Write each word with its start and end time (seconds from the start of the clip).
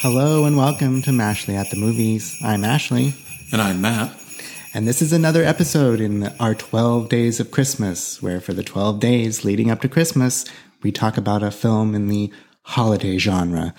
Hello 0.00 0.44
and 0.44 0.56
welcome 0.56 1.02
to 1.02 1.10
Mashley 1.10 1.56
at 1.56 1.70
the 1.70 1.76
Movies. 1.76 2.36
I'm 2.40 2.62
Ashley. 2.62 3.14
And 3.50 3.60
I'm 3.60 3.80
Matt. 3.80 4.16
And 4.72 4.86
this 4.86 5.02
is 5.02 5.12
another 5.12 5.42
episode 5.42 6.00
in 6.00 6.28
our 6.38 6.54
12 6.54 7.08
Days 7.08 7.40
of 7.40 7.50
Christmas, 7.50 8.22
where 8.22 8.40
for 8.40 8.52
the 8.52 8.62
12 8.62 9.00
days 9.00 9.44
leading 9.44 9.72
up 9.72 9.80
to 9.80 9.88
Christmas, 9.88 10.44
we 10.84 10.92
talk 10.92 11.16
about 11.16 11.42
a 11.42 11.50
film 11.50 11.96
in 11.96 12.06
the 12.06 12.32
holiday 12.62 13.18
genre. 13.18 13.74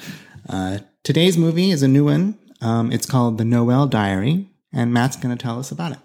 Uh, 0.49 0.79
today's 1.05 1.37
movie 1.37 1.71
is 1.71 1.83
a 1.83 1.87
new 1.87 2.03
one. 2.03 2.37
Um, 2.59 2.91
it's 2.91 3.05
called 3.05 3.37
The 3.37 3.45
Noel 3.45 3.87
Diary, 3.87 4.49
and 4.73 4.93
Matt's 4.93 5.15
going 5.15 5.33
to 5.35 5.41
tell 5.41 5.57
us 5.57 5.71
about 5.71 5.93
it. 5.93 5.99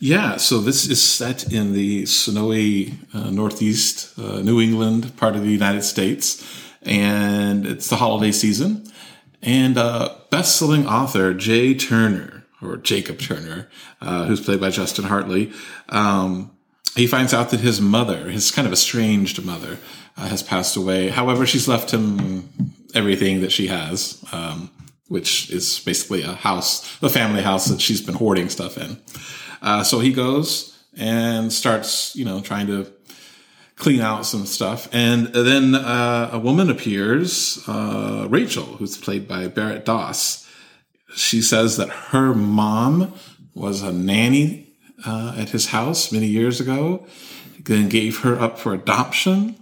Yeah, 0.00 0.38
so 0.38 0.58
this 0.58 0.88
is 0.88 1.00
set 1.00 1.52
in 1.52 1.72
the 1.72 2.04
snowy 2.06 2.94
uh, 3.14 3.30
northeast 3.30 4.18
uh, 4.18 4.40
New 4.40 4.60
England 4.60 5.16
part 5.16 5.36
of 5.36 5.42
the 5.42 5.50
United 5.50 5.84
States, 5.84 6.44
and 6.84 7.66
it's 7.66 7.88
the 7.88 7.96
holiday 7.96 8.32
season. 8.32 8.86
And 9.42 9.76
uh, 9.76 10.14
best-selling 10.30 10.86
author 10.86 11.34
Jay 11.34 11.74
Turner, 11.74 12.44
or 12.62 12.76
Jacob 12.78 13.18
Turner, 13.18 13.68
uh, 14.00 14.24
who's 14.24 14.40
played 14.40 14.60
by 14.60 14.70
Justin 14.70 15.04
Hartley, 15.04 15.52
um, 15.90 16.50
he 16.96 17.06
finds 17.06 17.34
out 17.34 17.50
that 17.50 17.60
his 17.60 17.80
mother, 17.80 18.30
his 18.30 18.50
kind 18.50 18.66
of 18.66 18.72
estranged 18.72 19.44
mother, 19.44 19.78
uh, 20.16 20.28
has 20.28 20.42
passed 20.42 20.76
away. 20.76 21.08
However, 21.08 21.44
she's 21.44 21.68
left 21.68 21.90
him 21.92 22.48
everything 22.94 23.40
that 23.40 23.52
she 23.52 23.66
has, 23.66 24.24
um, 24.32 24.70
which 25.08 25.50
is 25.50 25.80
basically 25.80 26.22
a 26.22 26.34
house, 26.34 27.02
a 27.02 27.08
family 27.08 27.42
house 27.42 27.66
that 27.66 27.80
she's 27.80 28.00
been 28.00 28.14
hoarding 28.14 28.48
stuff 28.48 28.78
in. 28.78 28.98
Uh, 29.60 29.82
so 29.82 29.98
he 29.98 30.12
goes 30.12 30.78
and 30.96 31.52
starts, 31.52 32.14
you 32.14 32.24
know, 32.24 32.40
trying 32.40 32.68
to 32.68 32.86
clean 33.76 34.00
out 34.00 34.26
some 34.26 34.46
stuff. 34.46 34.88
And 34.92 35.26
then 35.28 35.74
uh, 35.74 36.30
a 36.32 36.38
woman 36.38 36.70
appears, 36.70 37.62
uh, 37.66 38.26
Rachel, 38.30 38.64
who's 38.64 38.96
played 38.96 39.26
by 39.26 39.48
Barrett 39.48 39.84
Doss. 39.84 40.48
She 41.14 41.42
says 41.42 41.76
that 41.76 41.88
her 41.88 42.34
mom 42.34 43.12
was 43.54 43.82
a 43.82 43.92
nanny 43.92 44.72
uh, 45.06 45.34
at 45.36 45.50
his 45.50 45.66
house 45.66 46.12
many 46.12 46.26
years 46.26 46.60
ago, 46.60 47.06
then 47.60 47.88
gave 47.88 48.20
her 48.20 48.38
up 48.40 48.58
for 48.58 48.74
adoption. 48.74 49.56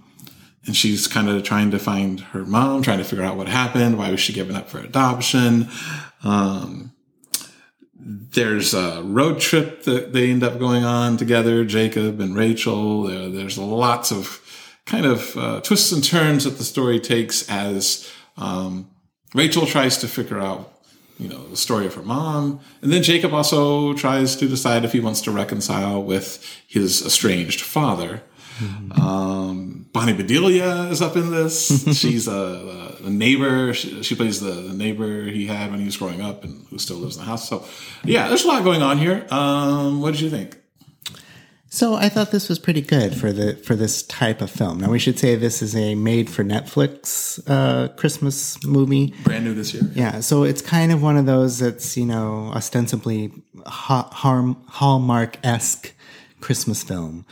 And 0.64 0.76
she's 0.76 1.08
kind 1.08 1.28
of 1.28 1.42
trying 1.42 1.72
to 1.72 1.78
find 1.78 2.20
her 2.20 2.44
mom, 2.44 2.82
trying 2.82 2.98
to 2.98 3.04
figure 3.04 3.24
out 3.24 3.36
what 3.36 3.48
happened. 3.48 3.98
Why 3.98 4.10
was 4.10 4.20
she 4.20 4.32
given 4.32 4.54
up 4.54 4.68
for 4.68 4.78
adoption? 4.78 5.68
Um, 6.22 6.91
there's 8.04 8.74
a 8.74 9.02
road 9.02 9.38
trip 9.38 9.84
that 9.84 10.12
they 10.12 10.30
end 10.30 10.42
up 10.42 10.58
going 10.58 10.84
on 10.84 11.16
together, 11.16 11.64
Jacob 11.64 12.20
and 12.20 12.34
Rachel. 12.34 13.04
There, 13.04 13.28
there's 13.28 13.58
lots 13.58 14.10
of 14.10 14.40
kind 14.86 15.06
of 15.06 15.36
uh, 15.36 15.60
twists 15.60 15.92
and 15.92 16.02
turns 16.02 16.44
that 16.44 16.58
the 16.58 16.64
story 16.64 16.98
takes 16.98 17.48
as 17.48 18.10
um, 18.36 18.90
Rachel 19.34 19.66
tries 19.66 19.98
to 19.98 20.08
figure 20.08 20.40
out, 20.40 20.72
you 21.18 21.28
know, 21.28 21.46
the 21.48 21.56
story 21.56 21.86
of 21.86 21.94
her 21.94 22.02
mom, 22.02 22.60
and 22.80 22.92
then 22.92 23.02
Jacob 23.02 23.32
also 23.32 23.94
tries 23.94 24.34
to 24.36 24.48
decide 24.48 24.84
if 24.84 24.92
he 24.92 25.00
wants 25.00 25.20
to 25.22 25.30
reconcile 25.30 26.02
with 26.02 26.44
his 26.66 27.04
estranged 27.04 27.60
father. 27.60 28.22
Mm-hmm. 28.58 29.00
Um, 29.00 29.86
Bonnie 29.92 30.12
Bedelia 30.12 30.90
is 30.90 31.00
up 31.00 31.16
in 31.16 31.30
this. 31.30 31.84
She's 31.98 32.26
a, 32.26 32.32
a 32.32 32.91
neighbor. 33.10 33.74
She, 33.74 34.02
she, 34.02 34.14
plays 34.14 34.40
the, 34.40 34.52
the, 34.52 34.74
neighbor 34.74 35.24
he 35.24 35.46
had 35.46 35.70
when 35.70 35.78
he 35.78 35.86
was 35.86 35.96
growing 35.96 36.20
up 36.20 36.44
and 36.44 36.66
who 36.68 36.78
still 36.78 36.96
lives 36.96 37.16
in 37.16 37.22
the 37.22 37.26
house. 37.26 37.48
So, 37.48 37.64
yeah, 38.04 38.28
there's 38.28 38.44
a 38.44 38.48
lot 38.48 38.64
going 38.64 38.82
on 38.82 38.98
here. 38.98 39.26
Um, 39.30 40.00
what 40.00 40.12
did 40.12 40.20
you 40.20 40.30
think? 40.30 40.58
So 41.72 41.94
I 41.94 42.10
thought 42.10 42.32
this 42.32 42.50
was 42.50 42.58
pretty 42.58 42.82
good 42.82 43.16
for 43.16 43.32
the 43.32 43.54
for 43.54 43.74
this 43.74 44.02
type 44.02 44.42
of 44.42 44.50
film. 44.50 44.76
Now 44.78 44.90
we 44.90 44.98
should 44.98 45.18
say 45.18 45.36
this 45.36 45.62
is 45.62 45.74
a 45.74 45.94
made 45.94 46.28
for 46.28 46.44
Netflix 46.44 47.40
uh, 47.48 47.88
Christmas 47.94 48.62
movie, 48.62 49.14
brand 49.24 49.44
new 49.46 49.54
this 49.54 49.72
year. 49.72 49.84
Yeah, 49.94 50.20
so 50.20 50.42
it's 50.42 50.60
kind 50.60 50.92
of 50.92 51.02
one 51.02 51.16
of 51.16 51.24
those 51.24 51.60
that's 51.60 51.96
you 51.96 52.04
know 52.04 52.52
ostensibly 52.54 53.32
ha- 53.64 54.10
Hallmark 54.12 55.38
esque 55.42 55.94
Christmas 56.42 56.82
film. 56.82 57.24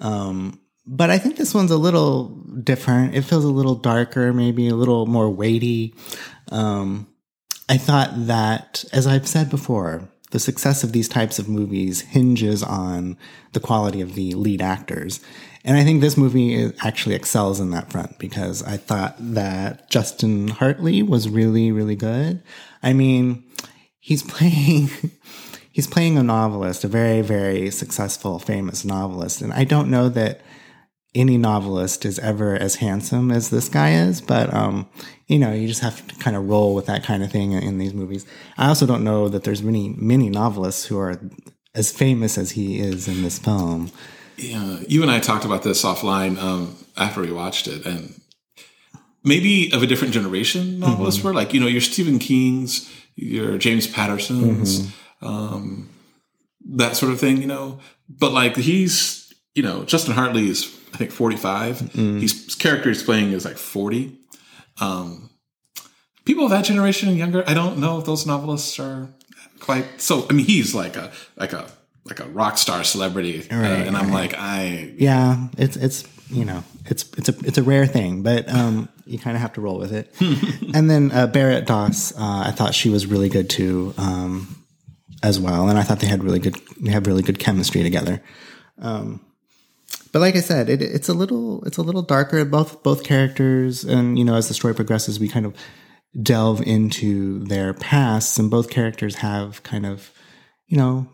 Um, 0.00 0.60
but 0.88 1.10
I 1.10 1.18
think 1.18 1.36
this 1.36 1.54
one's 1.54 1.70
a 1.70 1.76
little 1.76 2.28
different. 2.64 3.14
It 3.14 3.22
feels 3.22 3.44
a 3.44 3.48
little 3.48 3.74
darker, 3.74 4.32
maybe 4.32 4.68
a 4.68 4.74
little 4.74 5.04
more 5.04 5.28
weighty. 5.28 5.94
Um, 6.50 7.06
I 7.68 7.76
thought 7.76 8.10
that, 8.26 8.86
as 8.90 9.06
I've 9.06 9.28
said 9.28 9.50
before, 9.50 10.08
the 10.30 10.38
success 10.38 10.82
of 10.82 10.92
these 10.92 11.08
types 11.08 11.38
of 11.38 11.48
movies 11.48 12.00
hinges 12.00 12.62
on 12.62 13.18
the 13.52 13.60
quality 13.60 14.00
of 14.00 14.14
the 14.14 14.32
lead 14.32 14.62
actors. 14.62 15.20
And 15.62 15.76
I 15.76 15.84
think 15.84 16.00
this 16.00 16.16
movie 16.16 16.72
actually 16.82 17.14
excels 17.14 17.60
in 17.60 17.70
that 17.70 17.90
front 17.90 18.18
because 18.18 18.62
I 18.62 18.78
thought 18.78 19.16
that 19.18 19.90
Justin 19.90 20.48
Hartley 20.48 21.02
was 21.02 21.28
really, 21.28 21.70
really 21.70 21.96
good. 21.96 22.42
I 22.82 22.94
mean, 22.94 23.44
he's 24.00 24.22
playing, 24.34 24.88
he's 25.70 25.86
playing 25.86 26.16
a 26.16 26.22
novelist, 26.22 26.84
a 26.84 26.88
very, 26.88 27.20
very 27.20 27.70
successful, 27.70 28.38
famous 28.38 28.86
novelist. 28.86 29.42
And 29.42 29.52
I 29.52 29.64
don't 29.64 29.90
know 29.90 30.08
that 30.08 30.40
any 31.14 31.38
novelist 31.38 32.04
is 32.04 32.18
ever 32.18 32.54
as 32.54 32.76
handsome 32.76 33.30
as 33.30 33.50
this 33.50 33.68
guy 33.68 33.92
is, 33.92 34.20
but 34.20 34.52
um, 34.52 34.88
you 35.26 35.38
know, 35.38 35.52
you 35.52 35.66
just 35.66 35.80
have 35.80 36.06
to 36.06 36.14
kind 36.16 36.36
of 36.36 36.48
roll 36.48 36.74
with 36.74 36.86
that 36.86 37.04
kind 37.04 37.22
of 37.22 37.30
thing 37.30 37.52
in, 37.52 37.62
in 37.62 37.78
these 37.78 37.94
movies. 37.94 38.26
I 38.56 38.68
also 38.68 38.86
don't 38.86 39.04
know 39.04 39.28
that 39.28 39.44
there's 39.44 39.62
many 39.62 39.90
many 39.90 40.28
novelists 40.28 40.86
who 40.86 40.98
are 40.98 41.20
as 41.74 41.92
famous 41.92 42.38
as 42.38 42.52
he 42.52 42.80
is 42.80 43.08
in 43.08 43.22
this 43.22 43.38
film. 43.38 43.90
Yeah, 44.36 44.80
you 44.86 45.02
and 45.02 45.10
I 45.10 45.20
talked 45.20 45.44
about 45.44 45.62
this 45.62 45.84
offline 45.84 46.38
um, 46.38 46.76
after 46.96 47.20
we 47.20 47.32
watched 47.32 47.66
it, 47.66 47.84
and 47.86 48.20
maybe 49.24 49.70
of 49.72 49.82
a 49.82 49.86
different 49.86 50.14
generation 50.14 50.78
novelists 50.78 51.18
mm-hmm. 51.18 51.28
were 51.28 51.34
like 51.34 51.52
you 51.52 51.60
know 51.60 51.66
your 51.66 51.80
Stephen 51.80 52.18
King's, 52.18 52.90
your 53.16 53.58
James 53.58 53.86
Patterson's, 53.86 54.80
mm-hmm. 54.80 55.26
um, 55.26 55.88
that 56.70 56.96
sort 56.96 57.12
of 57.12 57.18
thing, 57.18 57.38
you 57.38 57.46
know. 57.46 57.80
But 58.08 58.32
like 58.32 58.56
he's 58.56 59.32
you 59.54 59.62
know 59.62 59.84
Justin 59.84 60.14
Hartley 60.14 60.48
is 60.48 60.77
I 60.94 60.96
think 60.96 61.10
45. 61.10 61.78
Mm. 61.80 62.20
He's, 62.20 62.44
his 62.44 62.54
character 62.54 62.88
he's 62.88 63.02
playing 63.02 63.32
is 63.32 63.44
like 63.44 63.56
40. 63.56 64.16
Um, 64.80 65.30
people 66.24 66.44
of 66.44 66.50
that 66.50 66.64
generation 66.64 67.08
and 67.08 67.18
younger, 67.18 67.42
I 67.46 67.54
don't 67.54 67.78
know 67.78 67.98
if 67.98 68.04
those 68.04 68.26
novelists 68.26 68.78
are 68.78 69.08
quite 69.60 70.00
so. 70.00 70.26
I 70.28 70.32
mean, 70.32 70.46
he's 70.46 70.74
like 70.74 70.96
a 70.96 71.10
like 71.36 71.52
a 71.52 71.68
like 72.04 72.20
a 72.20 72.26
rock 72.26 72.58
star 72.58 72.84
celebrity, 72.84 73.46
right, 73.50 73.82
uh, 73.82 73.84
and 73.86 73.96
I'm 73.96 74.12
like, 74.12 74.34
I 74.36 74.92
yeah, 74.96 75.48
it's 75.56 75.76
it's 75.76 76.04
you 76.30 76.44
know 76.44 76.64
it's 76.86 77.10
it's 77.16 77.28
a 77.28 77.34
it's 77.44 77.58
a 77.58 77.62
rare 77.62 77.86
thing, 77.86 78.22
but 78.22 78.48
um, 78.48 78.88
you 79.06 79.18
kind 79.18 79.36
of 79.36 79.40
have 79.40 79.54
to 79.54 79.60
roll 79.60 79.78
with 79.78 79.92
it. 79.92 80.14
and 80.74 80.90
then 80.90 81.10
uh, 81.12 81.26
Barrett 81.26 81.66
Doss, 81.66 82.12
uh, 82.12 82.44
I 82.46 82.50
thought 82.52 82.74
she 82.74 82.88
was 82.88 83.06
really 83.06 83.28
good 83.28 83.50
too, 83.50 83.94
um, 83.98 84.64
as 85.22 85.40
well, 85.40 85.68
and 85.68 85.78
I 85.78 85.82
thought 85.82 86.00
they 86.00 86.06
had 86.06 86.22
really 86.22 86.38
good 86.38 86.56
they 86.80 86.90
have 86.92 87.06
really 87.06 87.22
good 87.22 87.38
chemistry 87.38 87.82
together. 87.82 88.22
Um, 88.80 89.20
but 90.12 90.20
like 90.20 90.36
I 90.36 90.40
said, 90.40 90.68
it, 90.68 90.82
it's 90.82 91.08
a 91.08 91.14
little 91.14 91.64
it's 91.64 91.78
a 91.78 91.82
little 91.82 92.02
darker. 92.02 92.44
Both 92.44 92.82
both 92.82 93.04
characters, 93.04 93.84
and 93.84 94.18
you 94.18 94.24
know, 94.24 94.34
as 94.34 94.48
the 94.48 94.54
story 94.54 94.74
progresses, 94.74 95.20
we 95.20 95.28
kind 95.28 95.46
of 95.46 95.54
delve 96.22 96.62
into 96.62 97.44
their 97.44 97.74
pasts, 97.74 98.38
and 98.38 98.50
both 98.50 98.70
characters 98.70 99.16
have 99.16 99.62
kind 99.62 99.86
of 99.86 100.12
you 100.66 100.76
know 100.76 101.08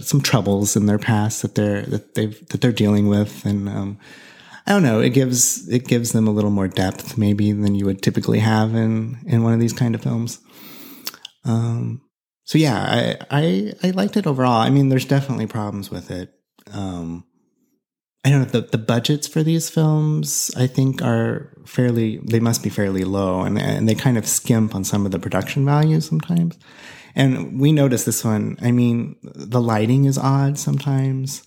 some 0.00 0.20
troubles 0.20 0.76
in 0.76 0.86
their 0.86 0.98
past 0.98 1.42
that 1.42 1.54
they're 1.54 1.82
that 1.82 2.14
they've 2.14 2.46
that 2.48 2.60
they're 2.60 2.72
dealing 2.72 3.08
with, 3.08 3.44
and 3.44 3.68
um, 3.68 3.98
I 4.66 4.72
don't 4.72 4.82
know. 4.82 5.00
It 5.00 5.10
gives 5.10 5.68
it 5.68 5.86
gives 5.86 6.12
them 6.12 6.26
a 6.26 6.32
little 6.32 6.50
more 6.50 6.68
depth 6.68 7.18
maybe 7.18 7.52
than 7.52 7.74
you 7.74 7.84
would 7.86 8.02
typically 8.02 8.40
have 8.40 8.74
in 8.74 9.18
in 9.26 9.42
one 9.42 9.52
of 9.52 9.60
these 9.60 9.72
kind 9.72 9.94
of 9.94 10.02
films. 10.02 10.40
Um, 11.44 12.02
so 12.44 12.58
yeah, 12.58 12.76
I, 12.76 13.16
I 13.30 13.72
I 13.82 13.90
liked 13.90 14.16
it 14.16 14.26
overall. 14.26 14.60
I 14.60 14.70
mean, 14.70 14.88
there's 14.88 15.06
definitely 15.06 15.46
problems 15.46 15.90
with 15.90 16.10
it. 16.10 16.32
Um, 16.72 17.24
I 18.24 18.30
don't 18.30 18.40
know 18.40 18.60
the 18.60 18.66
the 18.66 18.78
budgets 18.78 19.26
for 19.28 19.42
these 19.42 19.68
films. 19.68 20.50
I 20.56 20.66
think 20.66 21.02
are 21.02 21.50
fairly. 21.66 22.18
They 22.18 22.40
must 22.40 22.62
be 22.62 22.70
fairly 22.70 23.04
low, 23.04 23.42
and 23.42 23.60
and 23.60 23.88
they 23.88 23.94
kind 23.94 24.16
of 24.16 24.26
skimp 24.26 24.74
on 24.74 24.84
some 24.84 25.04
of 25.04 25.12
the 25.12 25.18
production 25.18 25.64
values 25.64 26.08
sometimes. 26.08 26.58
And 27.14 27.60
we 27.60 27.70
notice 27.70 28.04
this 28.04 28.24
one. 28.24 28.56
I 28.60 28.72
mean, 28.72 29.16
the 29.22 29.60
lighting 29.60 30.04
is 30.06 30.18
odd 30.18 30.58
sometimes. 30.58 31.44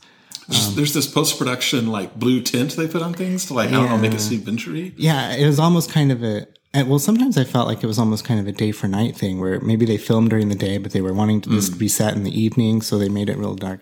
Um, 0.49 0.75
There's 0.75 0.93
this 0.93 1.07
post 1.07 1.37
production 1.37 1.87
like 1.87 2.15
blue 2.15 2.41
tint 2.41 2.71
they 2.77 2.87
put 2.87 3.01
on 3.01 3.13
things 3.13 3.45
to 3.47 3.53
like. 3.53 3.69
I 3.69 3.71
don't 3.73 3.89
know 3.89 3.97
make 3.97 4.13
it 4.13 4.21
seem 4.21 4.45
wintry. 4.45 4.93
Yeah, 4.95 5.33
it 5.33 5.45
was 5.45 5.59
almost 5.59 5.91
kind 5.91 6.11
of 6.11 6.23
a 6.23 6.47
and, 6.73 6.89
well, 6.89 6.99
sometimes 6.99 7.37
I 7.37 7.43
felt 7.43 7.67
like 7.67 7.83
it 7.83 7.87
was 7.87 7.97
almost 7.97 8.25
kind 8.25 8.39
of 8.39 8.47
a 8.47 8.51
day 8.51 8.71
for 8.71 8.87
night 8.87 9.15
thing 9.15 9.39
where 9.39 9.59
maybe 9.61 9.85
they 9.85 9.97
filmed 9.97 10.29
during 10.29 10.49
the 10.49 10.55
day, 10.55 10.77
but 10.77 10.91
they 10.91 11.01
were 11.01 11.13
wanting 11.13 11.41
to, 11.41 11.49
this 11.49 11.69
to 11.69 11.75
be 11.75 11.87
set 11.87 12.13
in 12.15 12.23
the 12.23 12.39
evening, 12.39 12.81
so 12.81 12.97
they 12.97 13.09
made 13.09 13.29
it 13.29 13.37
real 13.37 13.55
dark. 13.55 13.81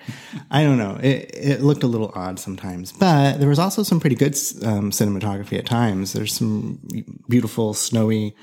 I 0.51 0.63
don't 0.63 0.77
know. 0.77 0.99
It, 1.01 1.31
it 1.33 1.61
looked 1.61 1.83
a 1.83 1.87
little 1.87 2.11
odd 2.15 2.39
sometimes, 2.39 2.91
but 2.91 3.39
there 3.39 3.49
was 3.49 3.59
also 3.59 3.83
some 3.83 3.99
pretty 3.99 4.15
good 4.15 4.33
um, 4.63 4.91
cinematography 4.91 5.57
at 5.57 5.65
times. 5.65 6.13
There's 6.13 6.33
some 6.33 6.79
beautiful 7.27 7.73
snowy, 7.73 8.35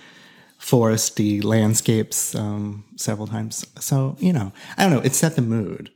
foresty 0.60 1.42
landscapes 1.42 2.34
um, 2.34 2.84
several 2.96 3.26
times. 3.26 3.66
So 3.80 4.16
you 4.18 4.32
know, 4.32 4.52
I 4.76 4.82
don't 4.82 4.92
know. 4.92 5.00
It 5.00 5.14
set 5.14 5.36
the 5.36 5.42
mood. 5.42 5.90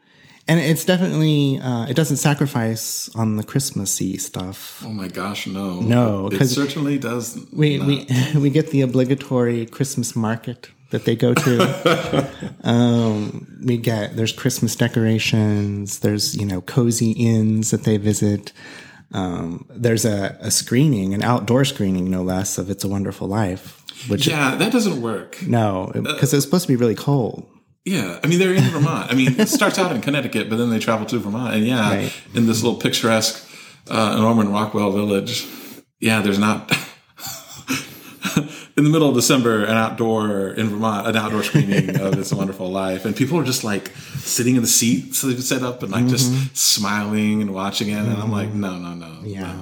And 0.48 0.60
it's 0.60 0.84
definitely 0.84 1.58
uh, 1.58 1.87
it 1.87 1.94
doesn't 1.94 2.19
sacrifice 2.19 3.08
on 3.14 3.37
the 3.37 3.43
Christmassy 3.43 4.16
stuff. 4.19 4.82
Oh 4.84 4.90
my 4.90 5.08
gosh, 5.08 5.46
no, 5.46 5.81
No, 5.81 6.28
it 6.32 6.46
certainly 6.46 6.98
doesn't. 6.98 7.52
We 7.52 7.81
we 7.81 8.06
we 8.37 8.50
get 8.50 8.70
the 8.70 8.82
obligatory 8.82 9.66
Christmas 9.66 10.14
market 10.14 10.70
that 10.90 11.04
they 11.04 11.16
go 11.16 11.34
to. 11.34 12.31
um, 12.64 13.58
we 13.64 13.76
get 13.76 14.16
there's 14.16 14.32
Christmas 14.32 14.76
decorations. 14.76 16.00
There's 16.00 16.37
you 16.37 16.46
know 16.46 16.60
cozy 16.60 17.12
inns 17.12 17.70
that 17.72 17.84
they 17.84 17.96
visit. 17.96 18.52
Um, 19.12 19.66
there's 19.70 20.04
a, 20.04 20.37
a 20.40 20.50
screening, 20.50 21.14
an 21.14 21.22
outdoor 21.22 21.64
screening, 21.64 22.10
no 22.10 22.22
less, 22.22 22.58
of 22.58 22.70
"It's 22.70 22.84
a 22.84 22.88
Wonderful 22.88 23.26
Life." 23.26 23.82
Which 24.08 24.26
yeah, 24.28 24.54
that 24.56 24.72
doesn't 24.72 25.00
work. 25.00 25.43
no, 25.43 25.90
because 25.93 26.32
it's 26.34 26.44
supposed 26.44 26.66
to 26.66 26.72
be 26.72 26.76
really 26.76 26.94
cold. 26.94 27.48
Yeah, 27.88 28.18
I 28.22 28.26
mean 28.26 28.40
they're 28.40 28.52
in 28.52 28.64
Vermont. 28.64 29.12
I 29.12 29.14
mean 29.14 29.38
it 29.38 29.48
starts 29.48 29.78
out 29.78 29.92
in 29.94 30.00
Connecticut, 30.02 30.50
but 30.50 30.56
then 30.56 30.70
they 30.70 30.80
travel 30.80 31.06
to 31.06 31.18
Vermont, 31.18 31.54
and 31.54 31.64
yeah, 31.64 31.88
Right. 31.88 32.12
in 32.34 32.46
this 32.46 32.62
little 32.62 32.78
picturesque 32.80 33.48
uh, 33.88 34.16
Norman 34.16 34.50
Rockwell 34.50 34.90
village. 34.90 35.46
Yeah, 36.00 36.20
there's 36.20 36.38
not 36.40 36.70
in 38.76 38.82
the 38.84 38.90
middle 38.90 39.08
of 39.08 39.14
December 39.14 39.62
an 39.64 39.76
outdoor 39.76 40.50
in 40.50 40.66
Vermont 40.68 41.06
an 41.06 41.16
outdoor 41.16 41.44
screening 41.44 41.98
of 42.00 42.18
It's 42.18 42.32
a 42.32 42.36
Wonderful 42.36 42.68
Life, 42.70 43.04
and 43.04 43.14
people 43.14 43.38
are 43.38 43.44
just 43.44 43.62
like 43.62 43.88
sitting 44.18 44.56
in 44.56 44.62
the 44.62 44.68
seats 44.68 45.22
they've 45.22 45.40
set 45.42 45.62
up 45.62 45.84
and 45.84 45.92
like 45.92 46.08
just 46.08 46.56
smiling 46.56 47.40
and 47.40 47.54
watching 47.54 47.88
it, 47.90 47.98
and 47.98 48.12
I'm 48.20 48.32
like, 48.32 48.52
no, 48.52 48.76
no, 48.78 48.94
no, 48.94 49.20
Yeah. 49.22 49.54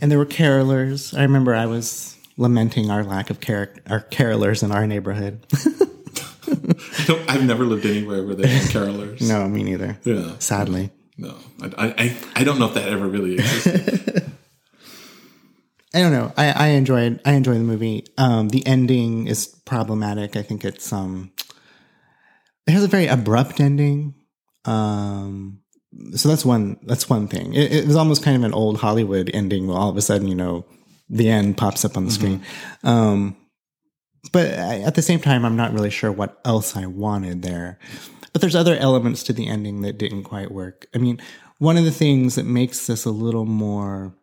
and 0.00 0.10
there 0.12 0.18
were 0.18 0.26
carolers. 0.26 1.12
I 1.18 1.22
remember 1.22 1.56
I 1.56 1.66
was 1.66 2.16
lamenting 2.36 2.88
our 2.88 3.02
lack 3.02 3.30
of 3.30 3.40
car- 3.40 3.74
our 3.88 4.00
carolers 4.00 4.62
in 4.62 4.70
our 4.70 4.86
neighborhood. 4.86 5.40
Don't- 7.10 7.28
I've 7.32 7.44
never 7.44 7.64
lived 7.64 7.84
anywhere 7.86 8.24
where 8.24 8.34
they 8.36 8.48
have 8.48 8.70
carolers. 8.70 9.20
no, 9.26 9.48
me 9.48 9.62
neither. 9.64 9.98
Yeah. 10.04 10.38
Sadly. 10.38 10.90
No, 11.18 11.34
I, 11.60 11.94
I, 11.98 12.16
I 12.36 12.44
don't 12.44 12.58
know 12.58 12.66
if 12.66 12.74
that 12.74 12.88
ever 12.88 13.06
really 13.06 13.34
existed. 13.34 14.32
I 15.94 15.98
don't 16.00 16.12
know. 16.12 16.32
I, 16.36 16.50
I 16.52 16.66
enjoyed 16.68 17.20
I 17.24 17.32
enjoyed 17.32 17.56
the 17.56 17.64
movie. 17.64 18.06
Um, 18.16 18.48
the 18.48 18.64
ending 18.66 19.26
is 19.26 19.48
problematic. 19.66 20.36
I 20.36 20.42
think 20.42 20.64
it's 20.64 20.92
um 20.92 21.32
it 22.66 22.70
has 22.70 22.84
a 22.84 22.88
very 22.88 23.06
abrupt 23.08 23.58
ending. 23.60 24.14
Um 24.64 25.60
so 26.14 26.28
that's 26.28 26.44
one 26.44 26.78
that's 26.84 27.10
one 27.10 27.26
thing. 27.26 27.52
It, 27.54 27.72
it 27.72 27.86
was 27.86 27.96
almost 27.96 28.22
kind 28.22 28.36
of 28.36 28.44
an 28.44 28.54
old 28.54 28.78
Hollywood 28.78 29.30
ending 29.34 29.66
where 29.66 29.76
all 29.76 29.90
of 29.90 29.96
a 29.96 30.02
sudden, 30.02 30.28
you 30.28 30.36
know, 30.36 30.64
the 31.08 31.28
end 31.28 31.56
pops 31.58 31.84
up 31.84 31.96
on 31.96 32.04
the 32.04 32.12
screen. 32.12 32.42
Um 32.84 33.36
but 34.32 34.58
I, 34.58 34.80
at 34.80 34.94
the 34.94 35.02
same 35.02 35.20
time 35.20 35.44
I'm 35.44 35.56
not 35.56 35.72
really 35.72 35.90
sure 35.90 36.12
what 36.12 36.40
else 36.44 36.76
I 36.76 36.86
wanted 36.86 37.42
there. 37.42 37.78
But 38.32 38.40
there's 38.40 38.56
other 38.56 38.76
elements 38.76 39.22
to 39.24 39.32
the 39.32 39.48
ending 39.48 39.82
that 39.82 39.98
didn't 39.98 40.22
quite 40.22 40.52
work. 40.52 40.86
I 40.94 40.98
mean, 40.98 41.20
one 41.58 41.76
of 41.76 41.84
the 41.84 41.90
things 41.90 42.36
that 42.36 42.46
makes 42.46 42.86
this 42.86 43.04
a 43.04 43.10
little 43.10 43.44
more 43.44 44.14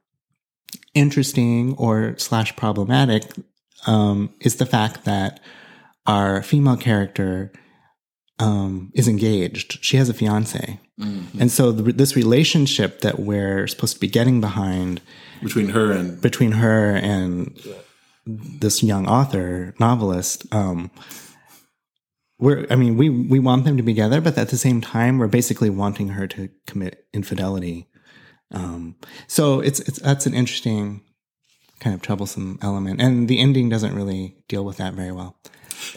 interesting 0.94 1.76
or 1.78 2.18
slash 2.18 2.56
problematic 2.56 3.24
um, 3.86 4.34
is 4.40 4.56
the 4.56 4.66
fact 4.66 5.06
that 5.06 5.40
our 6.06 6.42
female 6.42 6.78
character 6.78 7.52
um, 8.40 8.92
is 8.96 9.08
engaged. 9.08 9.84
She 9.84 9.98
has 9.98 10.10
a 10.10 10.14
fiance, 10.14 10.80
and 11.40 11.52
so 11.52 11.72
the, 11.72 11.92
this 11.92 12.16
relationship 12.16 13.02
that 13.02 13.20
we're 13.20 13.68
supposed 13.68 13.96
to 13.96 14.00
be 14.00 14.08
getting 14.08 14.42
behind 14.42 15.02
Between 15.44 15.70
her 15.70 15.92
and 15.92 16.22
between 16.22 16.54
her 16.54 16.96
and 16.96 17.60
this 18.28 18.84
young 18.84 19.08
author 19.08 19.74
novelist. 19.80 20.46
Um, 20.54 20.92
we're, 22.40 22.68
I 22.70 22.76
mean, 22.76 22.98
we 22.98 23.10
we 23.10 23.40
want 23.40 23.66
them 23.66 23.78
to 23.78 23.84
be 23.84 23.94
together, 23.94 24.22
but 24.22 24.38
at 24.38 24.50
the 24.50 24.58
same 24.58 24.82
time, 24.82 25.18
we're 25.18 25.28
basically 25.28 25.70
wanting 25.70 26.10
her 26.10 26.28
to 26.28 26.50
commit 26.68 27.08
infidelity. 27.14 27.88
Um, 28.52 28.96
so 29.28 29.60
it's 29.60 29.80
it's 29.82 30.00
that's 30.00 30.26
an 30.26 30.34
interesting 30.34 31.02
kind 31.80 31.96
of 31.96 32.02
troublesome 32.02 32.60
element, 32.62 33.02
and 33.02 33.28
the 33.28 33.40
ending 33.40 33.70
doesn't 33.70 33.96
really 33.96 34.36
deal 34.48 34.64
with 34.64 34.78
that 34.78 34.94
very 34.94 35.12
well. 35.12 35.36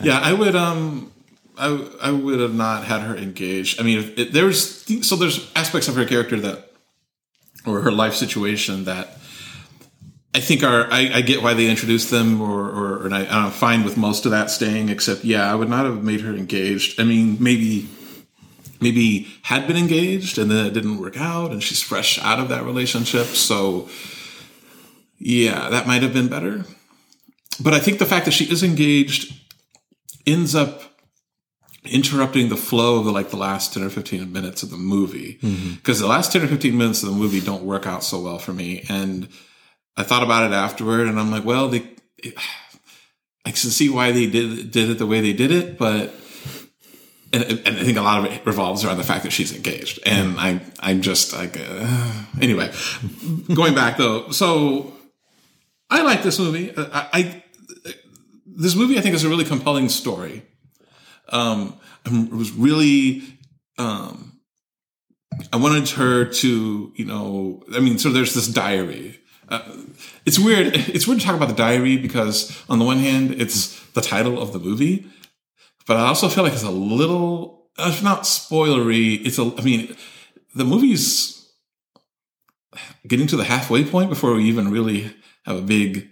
Yeah, 0.02 0.18
I 0.18 0.32
would. 0.32 0.56
Um, 0.56 1.12
I 1.58 1.88
I 2.00 2.10
would 2.10 2.40
have 2.40 2.54
not 2.54 2.84
had 2.84 3.02
her 3.02 3.16
engaged. 3.16 3.80
I 3.80 3.84
mean, 3.84 4.14
it, 4.16 4.32
there's 4.32 5.06
so 5.06 5.16
there's 5.16 5.52
aspects 5.54 5.88
of 5.88 5.94
her 5.96 6.06
character 6.06 6.40
that, 6.40 6.70
or 7.66 7.82
her 7.82 7.92
life 7.92 8.14
situation 8.14 8.84
that, 8.84 9.18
I 10.32 10.40
think 10.40 10.62
are 10.62 10.86
I, 10.90 11.10
I 11.14 11.20
get 11.22 11.42
why 11.42 11.54
they 11.54 11.68
introduced 11.68 12.10
them, 12.10 12.40
or 12.40 12.70
or 12.70 13.06
and 13.06 13.14
I, 13.14 13.26
I'm 13.26 13.50
fine 13.50 13.84
with 13.84 13.96
most 13.96 14.24
of 14.26 14.30
that 14.30 14.50
staying. 14.50 14.88
Except, 14.88 15.24
yeah, 15.24 15.50
I 15.50 15.54
would 15.54 15.68
not 15.68 15.86
have 15.86 16.04
made 16.04 16.20
her 16.20 16.32
engaged. 16.32 17.00
I 17.00 17.04
mean, 17.04 17.36
maybe 17.40 17.88
maybe 18.80 19.28
had 19.42 19.66
been 19.66 19.76
engaged 19.76 20.38
and 20.38 20.50
then 20.50 20.66
it 20.66 20.72
didn't 20.72 20.98
work 20.98 21.16
out, 21.16 21.50
and 21.50 21.62
she's 21.62 21.82
fresh 21.82 22.18
out 22.22 22.38
of 22.38 22.48
that 22.48 22.64
relationship. 22.64 23.26
So, 23.26 23.88
yeah, 25.18 25.68
that 25.68 25.86
might 25.86 26.02
have 26.02 26.12
been 26.12 26.28
better. 26.28 26.64
But 27.62 27.74
I 27.74 27.80
think 27.80 27.98
the 27.98 28.06
fact 28.06 28.24
that 28.24 28.30
she 28.32 28.50
is 28.50 28.62
engaged 28.62 29.34
ends 30.26 30.54
up 30.54 30.82
interrupting 31.84 32.48
the 32.48 32.56
flow 32.56 32.98
of 32.98 33.04
the, 33.04 33.10
like 33.10 33.30
the 33.30 33.36
last 33.36 33.74
10 33.74 33.82
or 33.82 33.90
15 33.90 34.30
minutes 34.32 34.62
of 34.62 34.70
the 34.70 34.76
movie 34.76 35.38
mm-hmm. 35.42 35.74
because 35.74 35.98
the 35.98 36.06
last 36.06 36.30
10 36.30 36.42
or 36.42 36.46
15 36.46 36.76
minutes 36.76 37.02
of 37.02 37.08
the 37.08 37.14
movie 37.14 37.40
don't 37.40 37.62
work 37.62 37.86
out 37.86 38.04
so 38.04 38.20
well 38.20 38.38
for 38.38 38.52
me 38.52 38.84
and 38.90 39.28
i 40.00 40.02
thought 40.02 40.22
about 40.22 40.50
it 40.50 40.54
afterward 40.54 41.06
and 41.06 41.18
i'm 41.18 41.30
like 41.30 41.44
well 41.44 41.68
they 41.68 41.82
i 43.44 43.50
can 43.50 43.56
see 43.56 43.88
why 43.88 44.12
they 44.12 44.26
did 44.26 44.70
did 44.70 44.90
it 44.90 44.98
the 44.98 45.06
way 45.06 45.20
they 45.20 45.32
did 45.32 45.50
it 45.50 45.78
but 45.78 46.14
and, 47.32 47.44
and 47.44 47.78
i 47.78 47.84
think 47.84 47.96
a 47.96 48.02
lot 48.02 48.24
of 48.24 48.32
it 48.32 48.44
revolves 48.44 48.84
around 48.84 48.96
the 48.96 49.04
fact 49.04 49.22
that 49.22 49.32
she's 49.32 49.54
engaged 49.54 50.00
and 50.04 50.38
i 50.38 50.60
i'm 50.80 51.00
just 51.00 51.32
like 51.32 51.56
uh, 51.58 52.24
anyway 52.40 52.70
going 53.54 53.74
back 53.74 53.96
though 53.96 54.30
so 54.30 54.92
i 55.88 56.02
like 56.02 56.22
this 56.22 56.38
movie 56.38 56.72
I, 56.76 57.08
I 57.12 57.44
this 58.46 58.74
movie 58.74 58.98
i 58.98 59.00
think 59.00 59.14
is 59.14 59.24
a 59.24 59.28
really 59.28 59.44
compelling 59.44 59.88
story 59.88 60.44
um, 61.30 61.78
was 62.06 62.52
really, 62.52 63.22
um, 63.78 64.40
I 65.52 65.56
wanted 65.56 65.88
her 65.90 66.24
to, 66.26 66.92
you 66.94 67.04
know, 67.04 67.62
I 67.74 67.80
mean, 67.80 67.98
so 67.98 68.10
there's 68.10 68.34
this 68.34 68.48
diary. 68.48 69.19
Uh, 69.50 69.62
it's 70.24 70.38
weird. 70.38 70.76
It's 70.94 71.06
weird 71.06 71.20
to 71.20 71.26
talk 71.26 71.36
about 71.36 71.48
the 71.48 71.54
diary 71.54 71.96
because 71.96 72.62
on 72.68 72.78
the 72.78 72.84
one 72.84 72.98
hand, 72.98 73.40
it's 73.40 73.78
the 73.92 74.00
title 74.00 74.40
of 74.40 74.52
the 74.52 74.58
movie, 74.58 75.06
but 75.86 75.96
I 75.96 76.06
also 76.06 76.28
feel 76.28 76.44
like 76.44 76.52
it's 76.52 76.62
a 76.62 76.70
little, 76.70 77.66
if 77.78 78.02
not 78.02 78.22
spoilery, 78.22 79.24
it's 79.26 79.38
a, 79.38 79.52
I 79.58 79.62
mean, 79.62 79.96
the 80.54 80.64
movie's 80.64 81.48
getting 83.06 83.26
to 83.28 83.36
the 83.36 83.44
halfway 83.44 83.84
point 83.84 84.10
before 84.10 84.34
we 84.34 84.44
even 84.44 84.70
really 84.70 85.12
have 85.44 85.56
a 85.56 85.62
big 85.62 86.08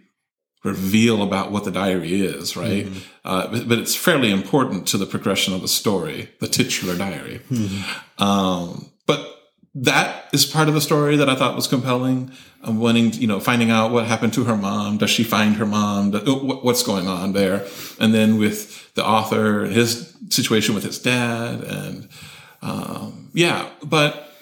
reveal 0.65 1.23
about 1.23 1.53
what 1.53 1.65
the 1.65 1.71
diary 1.71 2.21
is, 2.21 2.57
right? 2.57 2.87
Mm-hmm. 2.87 2.99
Uh, 3.25 3.47
but, 3.49 3.69
but 3.69 3.79
it's 3.79 3.95
fairly 3.95 4.31
important 4.31 4.89
to 4.89 4.99
the 4.99 5.07
progression 5.07 5.55
of 5.55 5.63
the 5.63 5.69
story, 5.69 6.31
the 6.41 6.49
titular 6.49 6.97
diary. 6.97 7.41
Mm-hmm. 7.51 8.23
Um, 8.23 8.91
but 9.07 9.38
that 9.83 10.27
is 10.33 10.45
part 10.45 10.69
of 10.69 10.75
the 10.75 10.81
story 10.81 11.17
that 11.17 11.29
I 11.29 11.35
thought 11.35 11.55
was 11.55 11.67
compelling. 11.67 12.33
I'm 12.63 12.81
wanting, 12.81 13.13
you 13.13 13.27
know, 13.27 13.39
finding 13.39 13.71
out 13.71 13.93
what 13.93 14.07
happened 14.07 14.33
to 14.35 14.45
her 14.45 14.57
mom. 14.57 14.99
Does 14.99 15.11
she 15.11 15.23
find 15.23 15.57
her 15.57 15.67
mom? 15.67 16.13
What's 16.13 16.83
going 16.83 17.07
on 17.07 17.33
there? 17.33 17.67
And 18.01 18.13
then 18.13 18.39
with 18.39 18.93
the 18.95 19.07
author 19.07 19.65
and 19.65 19.73
his 19.73 20.17
situation 20.31 20.75
with 20.75 20.85
his 20.85 20.99
dad, 20.99 21.63
and 21.63 22.09
um, 22.63 23.31
yeah, 23.33 23.69
but 23.85 24.33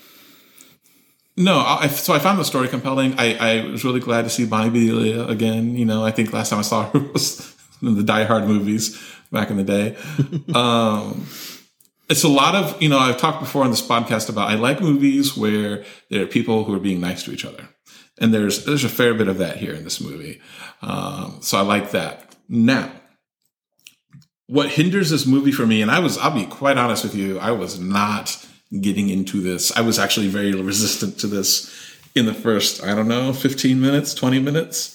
no, 1.37 1.59
I, 1.59 1.89
so 1.89 2.15
I 2.15 2.19
found 2.19 2.39
the 2.39 2.45
story 2.45 2.69
compelling. 2.69 3.15
I, 3.19 3.35
I 3.35 3.65
was 3.67 3.85
really 3.85 4.01
glad 4.01 4.23
to 4.23 4.31
see 4.31 4.47
Bonnie 4.47 4.71
Bedelia 4.71 5.27
again. 5.27 5.77
You 5.77 5.85
know, 5.85 6.05
I 6.05 6.11
think 6.11 6.33
last 6.33 6.51
time 6.51 6.61
I 6.61 6.63
saw 6.63 6.91
her 6.91 6.99
was 7.13 7.55
in 7.83 7.97
the 7.97 8.03
Die 8.03 8.25
Hard 8.25 8.45
movies 8.45 8.99
back 9.31 9.51
in 9.51 9.59
the 9.59 9.65
day. 9.65 9.97
um, 10.55 11.27
it's 12.09 12.25
a 12.25 12.29
lot 12.29 12.55
of, 12.55 12.81
you 12.81 12.89
know, 12.89 12.99
I've 12.99 13.19
talked 13.19 13.41
before 13.41 13.65
on 13.65 13.71
this 13.71 13.87
podcast 13.87 14.29
about 14.29 14.51
I 14.51 14.55
like 14.55 14.81
movies 14.81 15.37
where 15.37 15.85
there 16.11 16.23
are 16.23 16.27
people 16.27 16.65
who 16.65 16.75
are 16.75 16.81
being 16.81 17.01
nice 17.01 17.25
to 17.25 17.33
each 17.33 17.45
other. 17.45 17.69
And 18.19 18.33
there's 18.33 18.65
there's 18.65 18.85
a 18.85 18.89
fair 18.89 19.13
bit 19.13 19.29
of 19.29 19.39
that 19.39 19.59
here 19.59 19.75
in 19.75 19.85
this 19.85 20.01
movie. 20.01 20.41
Um, 20.83 21.39
so 21.43 21.59
I 21.59 21.63
like 21.63 21.91
that. 21.91 22.35
Now, 22.49 22.91
what 24.47 24.71
hinders 24.71 25.11
this 25.11 25.27
movie 25.27 25.53
for 25.53 25.67
me, 25.67 25.83
and 25.83 25.91
I 25.91 25.99
was, 25.99 26.17
I'll 26.19 26.35
be 26.35 26.47
quite 26.47 26.79
honest 26.79 27.03
with 27.03 27.15
you, 27.15 27.39
I 27.39 27.51
was 27.51 27.79
not 27.79 28.47
getting 28.81 29.09
into 29.09 29.41
this. 29.41 29.77
I 29.77 29.81
was 29.81 29.99
actually 29.99 30.29
very 30.29 30.53
resistant 30.63 31.19
to 31.21 31.27
this 31.27 31.73
in 32.15 32.27
the 32.27 32.35
first, 32.35 32.83
I 32.83 32.95
don't 32.95 33.09
know, 33.09 33.33
15 33.33 33.81
minutes, 33.81 34.15
20 34.15 34.41
minutes. 34.41 34.93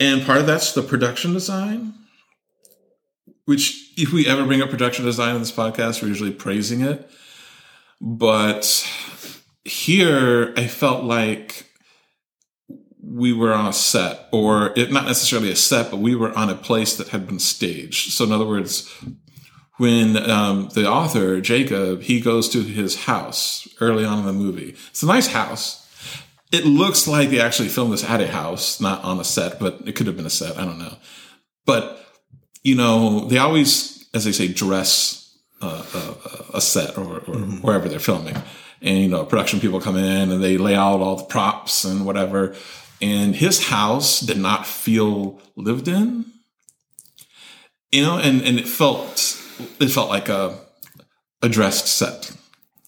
And 0.00 0.22
part 0.22 0.38
of 0.38 0.46
that's 0.46 0.72
the 0.72 0.82
production 0.82 1.32
design, 1.32 1.94
which 3.48 3.94
if 3.96 4.12
we 4.12 4.26
ever 4.26 4.44
bring 4.44 4.60
up 4.60 4.68
production 4.68 5.06
design 5.06 5.34
in 5.34 5.40
this 5.40 5.50
podcast, 5.50 6.02
we're 6.02 6.08
usually 6.08 6.30
praising 6.30 6.82
it. 6.82 7.10
But 7.98 8.86
here 9.64 10.52
I 10.54 10.66
felt 10.66 11.04
like 11.04 11.64
we 13.02 13.32
were 13.32 13.54
on 13.54 13.64
a 13.64 13.72
set, 13.72 14.28
or 14.32 14.74
it, 14.76 14.92
not 14.92 15.06
necessarily 15.06 15.50
a 15.50 15.56
set, 15.56 15.90
but 15.90 15.96
we 15.96 16.14
were 16.14 16.36
on 16.36 16.50
a 16.50 16.54
place 16.54 16.94
that 16.98 17.08
had 17.08 17.26
been 17.26 17.38
staged. 17.38 18.12
So, 18.12 18.24
in 18.24 18.32
other 18.32 18.46
words, 18.46 18.86
when 19.78 20.18
um, 20.30 20.68
the 20.74 20.86
author 20.86 21.40
Jacob 21.40 22.02
he 22.02 22.20
goes 22.20 22.50
to 22.50 22.60
his 22.60 23.04
house 23.04 23.66
early 23.80 24.04
on 24.04 24.18
in 24.18 24.26
the 24.26 24.32
movie. 24.34 24.76
It's 24.90 25.02
a 25.02 25.06
nice 25.06 25.28
house. 25.28 25.88
It 26.52 26.66
looks 26.66 27.08
like 27.08 27.30
they 27.30 27.40
actually 27.40 27.68
filmed 27.68 27.94
this 27.94 28.04
at 28.04 28.20
a 28.20 28.28
house, 28.28 28.78
not 28.78 29.02
on 29.04 29.18
a 29.18 29.24
set, 29.24 29.58
but 29.58 29.80
it 29.86 29.92
could 29.92 30.06
have 30.06 30.18
been 30.18 30.26
a 30.26 30.30
set. 30.30 30.58
I 30.58 30.66
don't 30.66 30.78
know. 30.78 30.96
But 31.64 32.04
you 32.68 32.74
know, 32.74 33.20
they 33.20 33.38
always, 33.38 34.06
as 34.12 34.26
they 34.26 34.32
say, 34.32 34.46
dress 34.46 35.34
uh, 35.62 35.82
a, 36.52 36.58
a, 36.58 36.60
set 36.60 36.98
or, 36.98 37.16
or 37.16 37.20
mm-hmm. 37.20 37.56
wherever 37.62 37.88
they're 37.88 37.98
filming. 37.98 38.36
And 38.82 38.98
you 38.98 39.08
know, 39.08 39.24
production 39.24 39.58
people 39.58 39.80
come 39.80 39.96
in 39.96 40.30
and 40.30 40.44
they 40.44 40.58
lay 40.58 40.74
out 40.74 41.00
all 41.00 41.16
the 41.16 41.24
props 41.24 41.84
and 41.84 42.04
whatever. 42.04 42.54
And 43.00 43.34
his 43.34 43.68
house 43.68 44.20
did 44.20 44.36
not 44.36 44.66
feel 44.66 45.40
lived 45.56 45.88
in. 45.88 46.26
You 47.90 48.02
know, 48.02 48.18
and 48.18 48.42
and 48.42 48.58
it 48.58 48.68
felt 48.68 49.42
it 49.80 49.88
felt 49.88 50.10
like 50.10 50.28
a 50.28 50.58
a 51.40 51.48
dressed 51.48 51.88
set, 51.88 52.36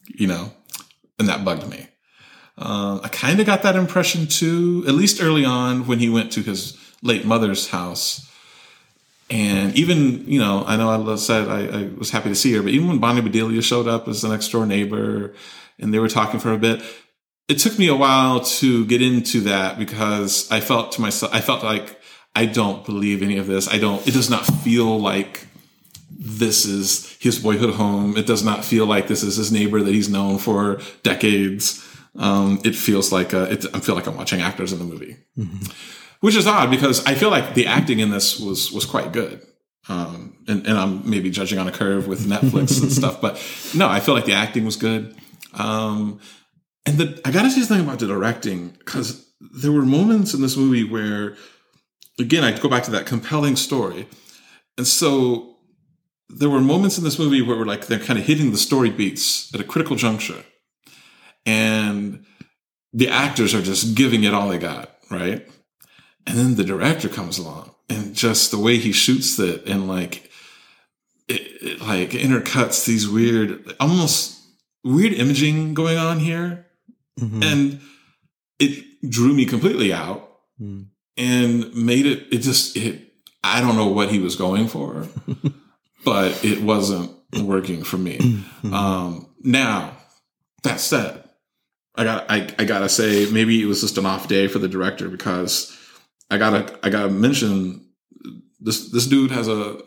you 0.06 0.26
know, 0.26 0.52
and 1.18 1.26
that 1.26 1.42
bugged 1.42 1.66
me. 1.68 1.88
Uh, 2.58 3.00
I 3.02 3.08
kind 3.08 3.40
of 3.40 3.46
got 3.46 3.62
that 3.62 3.76
impression 3.76 4.26
too, 4.26 4.84
at 4.86 4.92
least 4.92 5.22
early 5.22 5.46
on 5.46 5.86
when 5.86 6.00
he 6.00 6.10
went 6.10 6.32
to 6.32 6.42
his 6.42 6.76
late 7.02 7.24
mother's 7.24 7.70
house. 7.70 8.30
And 9.30 9.59
even, 9.74 10.26
you 10.26 10.38
know, 10.38 10.64
I 10.66 10.76
know 10.76 11.12
I 11.12 11.16
said 11.16 11.48
I, 11.48 11.80
I 11.80 11.88
was 11.96 12.10
happy 12.10 12.28
to 12.28 12.34
see 12.34 12.52
her, 12.54 12.62
but 12.62 12.72
even 12.72 12.88
when 12.88 12.98
Bonnie 12.98 13.20
Bedelia 13.20 13.62
showed 13.62 13.88
up 13.88 14.08
as 14.08 14.22
the 14.22 14.28
next 14.28 14.48
door 14.48 14.66
neighbor 14.66 15.34
and 15.78 15.92
they 15.92 15.98
were 15.98 16.08
talking 16.08 16.40
for 16.40 16.52
a 16.52 16.58
bit, 16.58 16.82
it 17.48 17.58
took 17.58 17.78
me 17.78 17.88
a 17.88 17.96
while 17.96 18.40
to 18.40 18.86
get 18.86 19.02
into 19.02 19.40
that 19.42 19.78
because 19.78 20.50
I 20.50 20.60
felt 20.60 20.92
to 20.92 21.00
myself, 21.00 21.34
I 21.34 21.40
felt 21.40 21.64
like 21.64 22.00
I 22.34 22.46
don't 22.46 22.84
believe 22.84 23.22
any 23.22 23.38
of 23.38 23.46
this. 23.46 23.68
I 23.68 23.78
don't, 23.78 24.06
it 24.06 24.14
does 24.14 24.30
not 24.30 24.46
feel 24.46 25.00
like 25.00 25.46
this 26.10 26.66
is 26.66 27.16
his 27.18 27.38
boyhood 27.38 27.74
home. 27.74 28.16
It 28.16 28.26
does 28.26 28.44
not 28.44 28.64
feel 28.64 28.86
like 28.86 29.08
this 29.08 29.22
is 29.22 29.36
his 29.36 29.50
neighbor 29.50 29.82
that 29.82 29.92
he's 29.92 30.08
known 30.08 30.38
for 30.38 30.80
decades. 31.02 31.84
Um, 32.16 32.60
it 32.64 32.76
feels 32.76 33.10
like 33.10 33.32
a, 33.32 33.50
it, 33.52 33.66
I 33.74 33.80
feel 33.80 33.94
like 33.94 34.06
I'm 34.06 34.16
watching 34.16 34.40
actors 34.40 34.72
in 34.72 34.78
the 34.78 34.84
movie, 34.84 35.16
mm-hmm. 35.38 35.72
which 36.20 36.36
is 36.36 36.46
odd 36.46 36.70
because 36.70 37.04
I 37.06 37.14
feel 37.14 37.30
like 37.30 37.54
the 37.54 37.66
acting 37.66 38.00
in 38.00 38.10
this 38.10 38.38
was 38.38 38.70
was 38.72 38.84
quite 38.84 39.12
good. 39.12 39.40
Um, 39.90 40.36
and, 40.46 40.66
and 40.66 40.78
I'm 40.78 41.08
maybe 41.08 41.30
judging 41.30 41.58
on 41.58 41.66
a 41.66 41.72
curve 41.72 42.06
with 42.06 42.24
Netflix 42.24 42.80
and 42.80 42.92
stuff, 43.00 43.20
but 43.20 43.34
no, 43.74 43.88
I 43.88 44.00
feel 44.00 44.14
like 44.14 44.24
the 44.24 44.34
acting 44.34 44.64
was 44.64 44.76
good. 44.76 45.16
Um, 45.54 46.20
and 46.86 46.96
the, 46.96 47.20
I 47.24 47.32
gotta 47.32 47.50
say 47.50 47.62
something 47.62 47.84
about 47.84 47.98
the 47.98 48.06
directing 48.06 48.68
because 48.68 49.28
there 49.40 49.72
were 49.72 49.84
moments 49.84 50.32
in 50.32 50.42
this 50.42 50.56
movie 50.56 50.84
where, 50.84 51.36
again, 52.18 52.44
I 52.44 52.56
go 52.56 52.68
back 52.68 52.84
to 52.84 52.92
that 52.92 53.04
compelling 53.04 53.56
story, 53.56 54.06
and 54.78 54.86
so 54.86 55.56
there 56.28 56.48
were 56.48 56.60
moments 56.60 56.96
in 56.96 57.02
this 57.02 57.18
movie 57.18 57.42
where 57.42 57.56
we're 57.56 57.64
like 57.64 57.86
they're 57.86 57.98
kind 57.98 58.18
of 58.18 58.24
hitting 58.24 58.52
the 58.52 58.58
story 58.58 58.90
beats 58.90 59.52
at 59.52 59.60
a 59.60 59.64
critical 59.64 59.96
juncture. 59.96 60.44
And 61.44 62.24
the 62.92 63.08
actors 63.08 63.54
are 63.54 63.62
just 63.62 63.96
giving 63.96 64.22
it 64.22 64.34
all 64.34 64.48
they 64.48 64.58
got 64.58 65.00
right? 65.10 65.46
And 66.26 66.38
then 66.38 66.54
the 66.54 66.64
director 66.64 67.08
comes 67.08 67.38
along 67.38 67.74
and 67.90 68.14
just 68.14 68.50
the 68.50 68.58
way 68.58 68.78
he 68.78 68.92
shoots 68.92 69.38
it 69.38 69.66
and 69.66 69.88
like 69.88 70.30
it, 71.28 71.40
it 71.62 71.80
like 71.80 72.10
intercuts 72.10 72.84
these 72.86 73.08
weird 73.08 73.74
almost 73.80 74.40
weird 74.84 75.12
imaging 75.12 75.74
going 75.74 75.98
on 75.98 76.18
here 76.18 76.66
mm-hmm. 77.18 77.42
and 77.42 77.80
it 78.58 78.84
drew 79.08 79.32
me 79.32 79.44
completely 79.44 79.92
out 79.92 80.38
mm. 80.60 80.86
and 81.16 81.74
made 81.74 82.06
it 82.06 82.26
it 82.32 82.38
just 82.38 82.76
it 82.76 83.12
i 83.44 83.60
don't 83.60 83.76
know 83.76 83.88
what 83.88 84.10
he 84.10 84.18
was 84.18 84.36
going 84.36 84.68
for 84.68 85.06
but 86.04 86.44
it 86.44 86.62
wasn't 86.62 87.10
working 87.38 87.82
for 87.84 87.98
me. 87.98 88.18
Mm-hmm. 88.18 88.74
Um, 88.74 89.26
now, 89.42 89.96
that 90.62 90.80
said, 90.80 91.24
I 91.94 92.04
got 92.04 92.30
I, 92.30 92.48
I 92.58 92.64
gotta 92.64 92.88
say 92.88 93.28
maybe 93.30 93.62
it 93.62 93.66
was 93.66 93.80
just 93.80 93.98
an 93.98 94.06
off 94.06 94.28
day 94.28 94.48
for 94.48 94.58
the 94.58 94.68
director 94.68 95.08
because 95.08 95.76
I 96.30 96.38
gotta 96.38 96.78
I 96.82 96.90
gotta 96.90 97.10
mention 97.10 97.86
this 98.60 98.90
this 98.90 99.06
dude 99.06 99.30
has 99.30 99.48
a 99.48 99.82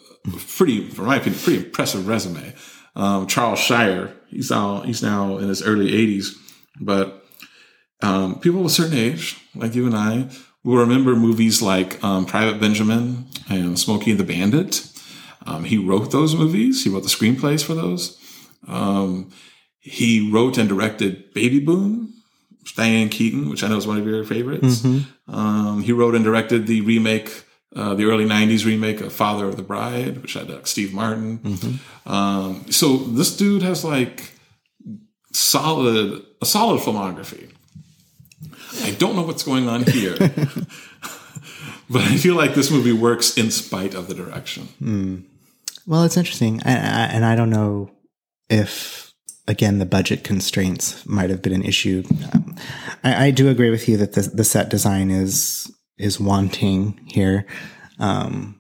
pretty, 0.58 0.90
for 0.90 1.04
my 1.04 1.18
opinion, 1.18 1.42
pretty 1.42 1.66
impressive 1.66 2.08
resume. 2.08 2.54
Um, 2.96 3.28
Charles 3.28 3.60
Shyer, 3.60 4.14
he's 4.28 4.50
now 4.50 4.82
he's 4.82 5.02
now 5.02 5.38
in 5.38 5.48
his 5.50 5.64
early 5.64 5.92
80s, 5.92 6.36
but 6.80 7.26
um, 8.02 8.40
people 8.40 8.60
of 8.60 8.66
a 8.68 8.70
certain 8.70 8.98
age, 8.98 9.40
like 9.56 9.76
you 9.76 9.86
and 9.86 9.96
I, 9.96 10.30
will 10.64 10.78
remember 10.78 11.16
movies 11.16 11.62
like 11.62 12.04
um, 12.04 12.26
Private 12.26 12.60
Benjamin 12.60 13.28
and 13.50 13.80
Smokey 13.80 14.14
the 14.14 14.24
Bandit. 14.24 14.88
Um, 15.46 15.66
he 15.66 15.78
wrote 15.78 16.12
those 16.12 16.36
movies. 16.36 16.84
He 16.84 16.90
wrote 16.90 17.04
the 17.04 17.10
screenplays 17.10 17.64
for 17.64 17.74
those. 17.74 18.18
Um, 18.68 19.32
he 19.80 20.32
wrote 20.32 20.58
and 20.58 20.70
directed 20.70 21.34
Baby 21.34 21.60
Boom, 21.60 22.13
Diane 22.76 23.10
Keaton, 23.10 23.50
which 23.50 23.64
I 23.64 23.68
know 23.68 23.78
is 23.78 23.88
one 23.88 23.98
of 23.98 24.06
your 24.08 24.24
favorites. 24.24 24.82
Mm-hmm. 24.82 25.36
Um, 25.36 25.82
he 25.82 25.92
wrote 25.92 26.16
and 26.16 26.24
directed 26.24 26.68
the 26.68 26.82
remake, 26.82 27.44
uh, 27.76 27.94
the 27.94 28.06
early 28.06 28.26
'90s 28.26 28.66
remake 28.66 29.02
of 29.02 29.14
Father 29.14 29.48
of 29.48 29.58
the 29.58 29.64
Bride, 29.64 30.22
which 30.22 30.34
had 30.34 30.50
uh, 30.50 30.64
Steve 30.64 30.94
Martin. 30.94 31.40
Mm-hmm. 31.40 32.12
Um, 32.12 32.66
so 32.72 32.98
this 32.98 33.36
dude 33.36 33.64
has 33.64 33.84
like 33.84 34.32
solid 35.32 36.24
a 36.42 36.46
solid 36.46 36.82
filmography. 36.82 37.50
I 38.84 38.92
don't 38.92 39.16
know 39.16 39.24
what's 39.24 39.44
going 39.44 39.68
on 39.68 39.84
here. 39.84 40.16
but 41.90 42.02
I 42.02 42.18
feel 42.18 42.36
like 42.36 42.56
this 42.56 42.72
movie 42.72 42.92
works 42.92 43.38
in 43.38 43.52
spite 43.52 43.94
of 43.94 44.08
the 44.08 44.16
direction. 44.16 44.70
Mm. 44.82 45.24
Well, 45.86 46.04
it's 46.04 46.18
interesting, 46.18 46.62
and 46.64 47.26
I 47.26 47.36
don't 47.36 47.50
know 47.50 47.92
if 48.50 49.13
again 49.48 49.80
the 49.80 49.86
budget 49.86 50.24
constraints 50.24 51.06
might 51.06 51.30
have 51.30 51.42
been 51.42 51.54
an 51.54 51.64
issue. 51.64 52.04
Um, 52.34 52.56
I, 53.04 53.28
I, 53.28 53.32
do 53.32 53.50
agree 53.50 53.70
with 53.70 53.88
you 53.88 53.98
that 53.98 54.14
the, 54.14 54.22
the 54.22 54.44
set 54.44 54.70
design 54.70 55.12
is 55.12 55.72
is 55.98 56.20
wanting 56.20 57.00
here. 57.08 57.46
Um, 58.00 58.60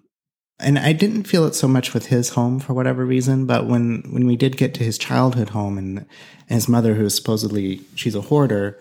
and 0.59 0.79
I 0.79 0.93
didn't 0.93 1.23
feel 1.23 1.45
it 1.45 1.55
so 1.55 1.67
much 1.67 1.93
with 1.93 2.07
his 2.07 2.29
home 2.29 2.59
for 2.59 2.73
whatever 2.73 3.05
reason, 3.05 3.45
but 3.45 3.67
when 3.67 4.03
when 4.09 4.25
we 4.25 4.35
did 4.35 4.57
get 4.57 4.73
to 4.75 4.83
his 4.83 4.97
childhood 4.97 5.49
home 5.49 5.77
and, 5.77 5.99
and 5.99 6.07
his 6.49 6.69
mother, 6.69 6.93
who 6.95 7.05
is 7.05 7.15
supposedly 7.15 7.81
she's 7.95 8.15
a 8.15 8.21
hoarder, 8.21 8.79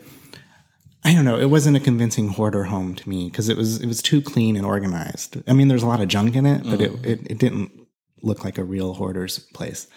I 1.04 1.14
don't 1.14 1.25
know, 1.25 1.38
it 1.38 1.50
wasn't 1.50 1.76
a 1.76 1.80
convincing 1.80 2.28
hoarder 2.28 2.64
home 2.64 2.94
to 2.94 3.09
me 3.09 3.28
because 3.28 3.49
it 3.49 3.56
was 3.56 3.80
it 3.80 3.87
was 3.87 4.02
too 4.02 4.23
clean 4.23 4.56
and 4.56 4.66
organized. 4.66 5.37
I 5.49 5.52
mean, 5.52 5.68
there's 5.68 5.82
a 5.82 5.88
lot 5.88 6.00
of 6.00 6.09
junk 6.09 6.37
in 6.37 6.47
it, 6.47 6.62
but 6.64 6.78
mm. 6.78 7.04
it, 7.04 7.06
it, 7.06 7.30
it 7.32 7.38
didn't 7.38 7.73
look 8.23 8.44
like 8.44 8.59
a 8.59 8.64
real 8.64 8.94
hoarder's 8.94 9.38
place. 9.38 9.88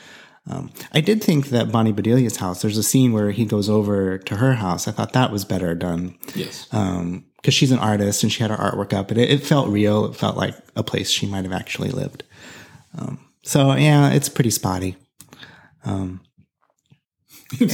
Um, 0.49 0.71
I 0.91 1.01
did 1.01 1.23
think 1.23 1.47
that 1.47 1.71
Bonnie 1.71 1.93
Bedelia's 1.93 2.37
house, 2.37 2.61
there's 2.61 2.77
a 2.77 2.83
scene 2.83 3.13
where 3.13 3.31
he 3.31 3.45
goes 3.45 3.67
over 3.67 4.19
to 4.19 4.35
her 4.35 4.53
house. 4.53 4.87
I 4.87 4.91
thought 4.91 5.13
that 5.13 5.31
was 5.31 5.43
better 5.43 5.73
done. 5.73 6.15
Yes. 6.35 6.67
Um, 6.71 7.25
cause 7.43 7.53
she's 7.53 7.71
an 7.71 7.79
artist 7.79 8.21
and 8.23 8.31
she 8.31 8.43
had 8.43 8.51
her 8.51 8.57
artwork 8.57 8.93
up, 8.93 9.07
but 9.07 9.17
it, 9.17 9.29
it, 9.29 9.43
felt 9.43 9.69
real. 9.69 10.05
It 10.05 10.15
felt 10.15 10.37
like 10.37 10.55
a 10.75 10.83
place 10.83 11.09
she 11.09 11.25
might 11.25 11.45
have 11.45 11.53
actually 11.53 11.89
lived. 11.89 12.23
Um, 12.97 13.19
so 13.41 13.73
yeah, 13.73 14.11
it's 14.11 14.29
pretty 14.29 14.51
spotty. 14.51 14.95
Um, 15.83 16.21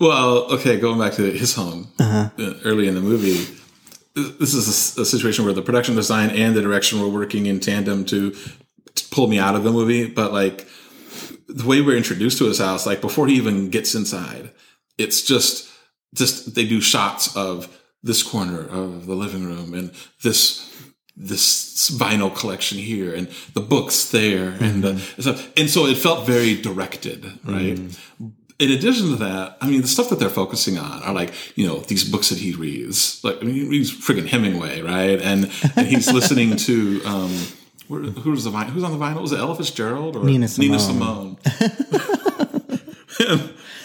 well, 0.00 0.52
okay, 0.52 0.78
going 0.78 0.98
back 0.98 1.12
to 1.14 1.30
his 1.30 1.54
home 1.54 1.88
uh-huh. 1.98 2.30
Uh, 2.38 2.54
early 2.64 2.88
in 2.88 2.94
the 2.94 3.00
movie, 3.00 3.46
this 4.14 4.54
is 4.54 4.96
a, 4.96 5.02
a, 5.02 5.04
situation 5.04 5.44
where 5.44 5.52
the 5.52 5.62
production 5.62 5.94
design 5.94 6.30
and 6.30 6.54
the 6.54 6.62
direction 6.62 7.00
were 7.00 7.08
working 7.08 7.46
in 7.46 7.60
tandem 7.60 8.04
to 8.06 8.34
pull 9.10 9.26
me 9.26 9.38
out 9.38 9.54
of 9.54 9.64
the 9.64 9.72
movie, 9.72 10.08
but 10.08 10.32
like 10.32 10.66
the 11.48 11.66
way 11.66 11.80
we're 11.80 11.96
introduced 11.96 12.38
to 12.38 12.46
his 12.46 12.58
house, 12.58 12.86
like 12.86 13.00
before 13.00 13.26
he 13.26 13.34
even 13.34 13.70
gets 13.70 13.94
inside, 13.94 14.50
it's 14.98 15.22
just 15.22 15.70
just 16.14 16.54
they 16.54 16.66
do 16.66 16.80
shots 16.80 17.36
of 17.36 17.68
this 18.02 18.22
corner 18.22 18.60
of 18.60 19.06
the 19.06 19.14
living 19.14 19.44
room 19.44 19.74
and 19.74 19.92
this 20.22 20.62
this 21.16 21.90
vinyl 21.90 22.34
collection 22.34 22.78
here 22.78 23.14
and 23.14 23.28
the 23.54 23.60
books 23.60 24.10
there 24.10 24.52
mm-hmm. 24.52 24.64
and 24.64 24.84
uh, 24.84 24.98
stuff. 25.18 25.50
And 25.56 25.70
so 25.70 25.86
it 25.86 25.96
felt 25.96 26.26
very 26.26 26.60
directed, 26.60 27.24
right? 27.44 27.76
Mm. 27.76 27.98
In 28.58 28.70
addition 28.70 29.08
to 29.10 29.16
that, 29.16 29.56
I 29.60 29.68
mean, 29.68 29.82
the 29.82 29.88
stuff 29.88 30.10
that 30.10 30.18
they're 30.18 30.28
focusing 30.28 30.78
on 30.78 31.02
are 31.02 31.14
like, 31.14 31.32
you 31.56 31.66
know, 31.66 31.78
these 31.80 32.08
books 32.08 32.30
that 32.30 32.38
he 32.38 32.52
reads. 32.52 33.22
Like, 33.22 33.38
I 33.40 33.44
mean, 33.44 33.54
he 33.54 33.68
reads 33.68 33.90
friggin' 33.90 34.26
Hemingway, 34.26 34.80
right? 34.82 35.20
And, 35.20 35.50
and 35.74 35.86
he's 35.86 36.10
listening 36.12 36.56
to, 36.56 37.02
um, 37.04 37.38
who's 37.88 38.44
the 38.44 38.50
Who's 38.50 38.84
on 38.84 38.98
the 38.98 39.04
vinyl? 39.04 39.22
Was 39.22 39.32
it 39.32 39.38
Ella 39.38 39.54
Fitzgerald 39.54 40.16
or 40.16 40.24
Nina 40.24 40.48
Simone? 40.48 40.68
Nina 40.68 40.78
Simone. 40.78 41.36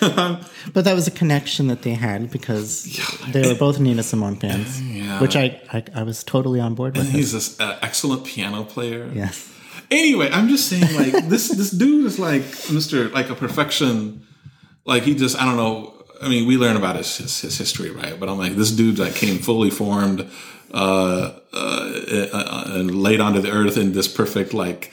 but 0.73 0.83
that 0.83 0.95
was 0.95 1.07
a 1.07 1.11
connection 1.11 1.67
that 1.67 1.83
they 1.83 1.93
had 1.93 2.31
because 2.31 2.87
yeah, 2.87 3.31
they 3.31 3.47
were 3.47 3.57
both 3.57 3.79
Nina 3.79 4.01
Simone 4.01 4.35
fans, 4.35 4.81
yeah. 4.81 5.21
which 5.21 5.35
I, 5.35 5.61
I, 5.71 5.83
I 5.93 6.03
was 6.03 6.23
totally 6.23 6.59
on 6.59 6.73
board 6.73 6.97
with. 6.97 7.05
And 7.05 7.15
he's 7.15 7.33
this 7.33 7.59
uh, 7.59 7.77
excellent 7.83 8.25
piano 8.25 8.63
player. 8.63 9.11
Yes. 9.13 9.47
Anyway, 9.91 10.29
I'm 10.31 10.47
just 10.47 10.67
saying, 10.67 10.95
like 10.95 11.25
this 11.29 11.49
this 11.49 11.69
dude 11.69 12.07
is 12.07 12.17
like 12.17 12.41
Mister 12.71 13.09
like 13.09 13.29
a 13.29 13.35
perfection. 13.35 14.25
Like 14.85 15.03
he 15.03 15.13
just 15.13 15.39
I 15.39 15.45
don't 15.45 15.57
know. 15.57 15.93
I 16.19 16.27
mean, 16.27 16.47
we 16.47 16.57
learn 16.57 16.77
about 16.77 16.97
his, 16.97 17.17
his, 17.17 17.41
his 17.41 17.57
history, 17.57 17.91
right? 17.91 18.19
But 18.19 18.29
I'm 18.29 18.37
like, 18.37 18.53
this 18.53 18.71
dude 18.71 18.97
like 18.97 19.15
came 19.15 19.37
fully 19.37 19.69
formed 19.69 20.27
uh, 20.73 21.33
uh, 21.53 22.27
uh, 22.33 22.63
and 22.67 23.03
laid 23.03 23.19
onto 23.19 23.41
the 23.41 23.51
earth 23.51 23.77
in 23.77 23.93
this 23.93 24.07
perfect 24.07 24.53
like 24.53 24.91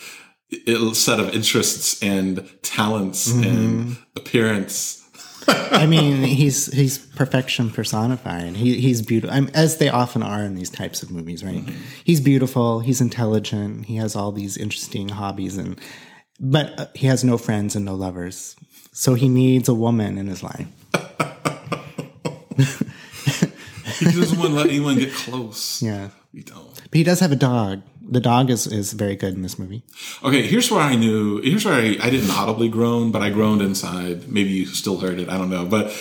set 0.92 1.20
of 1.20 1.34
interests 1.34 2.02
and 2.02 2.48
talents 2.62 3.32
and 3.32 3.96
appearance. 4.16 5.04
I 5.46 5.86
mean, 5.94 6.22
he's 6.22 6.72
he's 6.72 6.98
perfection 6.98 7.70
personified. 7.70 8.56
He 8.56 8.80
he's 8.80 9.02
beautiful, 9.02 9.34
I'm, 9.34 9.48
as 9.54 9.78
they 9.78 9.88
often 9.88 10.22
are 10.22 10.42
in 10.42 10.54
these 10.54 10.70
types 10.70 11.02
of 11.02 11.10
movies, 11.10 11.44
right? 11.44 11.62
He's 12.04 12.20
beautiful. 12.20 12.80
He's 12.80 13.00
intelligent. 13.00 13.86
He 13.86 13.96
has 13.96 14.16
all 14.16 14.32
these 14.32 14.56
interesting 14.56 15.08
hobbies, 15.10 15.56
and 15.56 15.78
but 16.40 16.78
uh, 16.78 16.86
he 16.94 17.06
has 17.06 17.24
no 17.24 17.38
friends 17.38 17.76
and 17.76 17.84
no 17.84 17.94
lovers. 17.94 18.56
So 18.92 19.14
he 19.14 19.28
needs 19.28 19.68
a 19.68 19.74
woman 19.74 20.18
in 20.18 20.26
his 20.26 20.42
life. 20.42 20.66
He 23.98 24.04
doesn't 24.06 24.38
want 24.38 24.50
to 24.50 24.56
let 24.56 24.66
anyone 24.68 24.96
get 24.98 25.12
close. 25.12 25.82
Yeah, 25.82 26.08
We 26.32 26.42
don't. 26.42 26.74
but 26.74 26.94
he 26.94 27.02
does 27.04 27.20
have 27.20 27.32
a 27.32 27.36
dog. 27.36 27.82
The 28.10 28.20
dog 28.20 28.48
is 28.50 28.66
is 28.66 28.92
very 28.94 29.16
good 29.16 29.34
in 29.34 29.42
this 29.42 29.58
movie. 29.58 29.82
Okay, 30.22 30.42
here's 30.46 30.70
where 30.70 30.80
I 30.80 30.94
knew. 30.96 31.40
Here's 31.42 31.64
where 31.64 31.74
I, 31.74 31.96
I 32.00 32.08
didn't 32.10 32.30
audibly 32.30 32.68
groan, 32.70 33.10
but 33.12 33.20
I 33.22 33.30
groaned 33.30 33.60
inside. 33.62 34.28
Maybe 34.28 34.50
you 34.50 34.66
still 34.66 34.98
heard 34.98 35.18
it. 35.20 35.28
I 35.28 35.36
don't 35.36 35.50
know. 35.50 35.66
But 35.66 35.92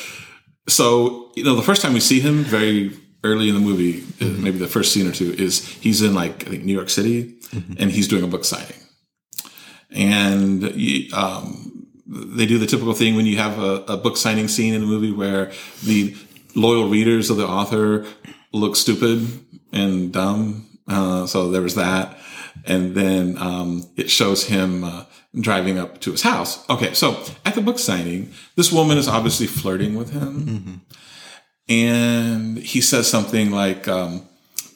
so 0.70 1.32
you 1.36 1.44
know, 1.44 1.56
the 1.56 1.62
first 1.64 1.82
time 1.82 1.94
we 1.94 2.00
see 2.00 2.20
him, 2.22 2.44
very 2.46 2.92
early 3.24 3.50
in 3.50 3.56
the 3.56 3.62
movie, 3.62 4.04
uh, 4.22 4.26
maybe 4.42 4.58
the 4.58 4.68
first 4.68 4.94
scene 4.94 5.06
or 5.08 5.12
two, 5.12 5.34
is 5.34 5.68
he's 5.68 6.02
in 6.02 6.14
like 6.14 6.48
I 6.48 6.52
think 6.52 6.64
New 6.64 6.74
York 6.74 6.90
City, 6.90 7.36
and 7.80 7.92
he's 7.92 8.08
doing 8.08 8.24
a 8.24 8.28
book 8.28 8.46
signing, 8.46 8.80
and 9.92 10.64
um, 11.14 11.88
they 12.08 12.46
do 12.46 12.58
the 12.58 12.68
typical 12.68 12.94
thing 12.94 13.16
when 13.16 13.26
you 13.26 13.38
have 13.38 13.60
a, 13.60 13.84
a 13.88 13.98
book 13.98 14.18
signing 14.18 14.48
scene 14.48 14.74
in 14.74 14.84
a 14.84 14.86
movie 14.86 15.12
where 15.12 15.52
the 15.84 16.16
loyal 16.58 16.90
readers 16.90 17.30
of 17.30 17.38
the 17.38 17.48
author 17.48 18.06
look 18.52 18.76
stupid 18.76 19.28
and 19.72 20.12
dumb. 20.12 20.68
Uh, 20.88 21.26
so 21.28 21.52
there 21.52 21.62
was 21.62 21.76
that. 21.76 22.18
And 22.66 22.96
then 22.96 23.38
um, 23.38 23.88
it 23.96 24.10
shows 24.10 24.46
him 24.46 24.84
uh, 24.84 25.06
driving 25.40 25.78
up 25.78 26.02
to 26.02 26.12
his 26.12 26.24
house. 26.24 26.68
Okay, 26.70 26.94
so 26.94 27.24
at 27.46 27.56
the 27.56 27.62
book 27.62 27.80
signing, 27.80 28.34
this 28.56 28.72
woman 28.72 28.98
is 28.98 29.08
obviously 29.08 29.48
flirting 29.48 29.96
with 29.96 30.12
him. 30.12 30.82
And 31.70 32.58
he 32.58 32.82
says 32.82 33.10
something 33.10 33.52
like, 33.52 33.88
um, 33.88 34.28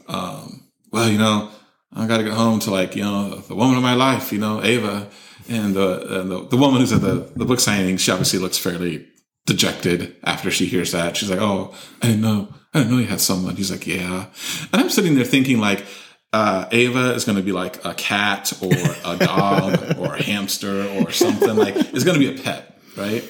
um, 0.08 0.64
well, 0.92 1.10
you 1.10 1.18
know, 1.18 1.50
I 1.94 2.06
got 2.06 2.18
to 2.18 2.24
get 2.24 2.34
home 2.34 2.60
to 2.60 2.72
like, 2.72 2.96
you 2.96 3.04
know, 3.04 3.36
the 3.36 3.56
woman 3.56 3.78
of 3.78 3.84
my 3.84 3.96
life, 3.96 4.32
you 4.32 4.40
know, 4.40 4.64
Ava. 4.64 5.10
And, 5.50 5.74
the, 5.74 6.20
and 6.20 6.32
the, 6.32 6.46
the 6.48 6.58
woman 6.58 6.82
who's 6.82 6.94
at 6.94 7.02
the, 7.02 7.30
the 7.36 7.46
book 7.46 7.60
signing, 7.60 7.98
she 7.98 8.12
obviously 8.12 8.40
looks 8.40 8.58
fairly 8.58 9.08
dejected 9.52 10.16
after 10.24 10.50
she 10.52 10.66
hears 10.66 10.92
that. 10.92 11.18
She's 11.18 11.30
like, 11.30 11.42
"Oh, 11.42 11.74
I 12.02 12.08
didn't 12.08 12.22
know. 12.22 12.54
I 12.74 12.80
didn't 12.80 12.92
know 12.92 13.00
you 13.00 13.08
had 13.08 13.22
someone." 13.22 13.56
He's 13.56 13.72
like, 13.72 13.86
"Yeah," 13.88 14.26
and 14.72 14.82
I'm 14.82 14.90
sitting 14.90 15.16
there 15.16 15.26
thinking 15.26 15.60
like. 15.60 15.86
Uh, 16.34 16.66
Ava 16.72 17.14
is 17.14 17.26
going 17.26 17.36
to 17.36 17.44
be 17.44 17.52
like 17.52 17.84
a 17.84 17.94
cat 17.94 18.54
or 18.64 18.72
a 18.72 19.18
dog 19.18 19.98
or 20.00 20.16
a 20.16 20.24
hamster 20.24 20.88
or 20.98 21.12
something 21.12 21.58
like 21.58 21.76
it's 21.76 22.06
going 22.06 22.18
to 22.18 22.26
be 22.26 22.34
a 22.34 22.42
pet, 22.42 22.80
right? 22.96 23.22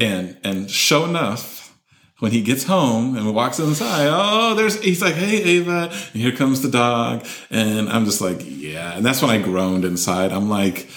And 0.00 0.38
and 0.44 0.70
show 0.70 1.06
enough, 1.06 1.76
when 2.20 2.30
he 2.30 2.40
gets 2.42 2.62
home 2.62 3.16
and 3.16 3.34
walks 3.34 3.58
inside, 3.58 4.06
oh, 4.08 4.54
there's 4.54 4.80
he's 4.80 5.02
like, 5.02 5.14
"Hey, 5.14 5.42
Ava," 5.42 5.90
and 5.90 6.22
here 6.22 6.30
comes 6.30 6.62
the 6.62 6.70
dog, 6.70 7.26
and 7.50 7.88
I'm 7.88 8.04
just 8.04 8.20
like, 8.20 8.38
"Yeah," 8.44 8.96
and 8.96 9.04
that's 9.04 9.20
when 9.22 9.30
I 9.32 9.38
groaned 9.42 9.84
inside. 9.84 10.30
I'm 10.30 10.48
like, 10.48 10.88